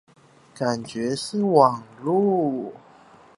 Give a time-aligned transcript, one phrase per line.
[0.55, 2.73] 感覺是網路